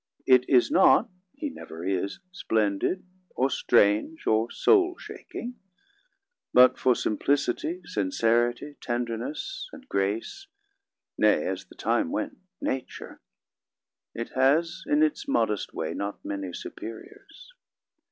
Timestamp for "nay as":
11.19-11.65